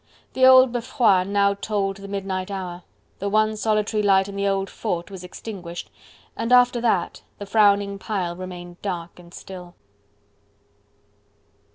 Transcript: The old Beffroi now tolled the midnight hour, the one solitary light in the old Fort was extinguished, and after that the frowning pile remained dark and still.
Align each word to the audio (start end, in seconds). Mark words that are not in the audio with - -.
The 0.33 0.47
old 0.47 0.71
Beffroi 0.71 1.23
now 1.25 1.53
tolled 1.53 1.97
the 1.97 2.07
midnight 2.07 2.49
hour, 2.49 2.81
the 3.19 3.29
one 3.29 3.55
solitary 3.55 4.01
light 4.01 4.27
in 4.27 4.35
the 4.35 4.47
old 4.47 4.67
Fort 4.67 5.11
was 5.11 5.23
extinguished, 5.23 5.91
and 6.35 6.51
after 6.51 6.81
that 6.81 7.21
the 7.37 7.45
frowning 7.45 7.99
pile 7.99 8.35
remained 8.35 8.81
dark 8.81 9.19
and 9.19 9.31
still. 9.31 9.75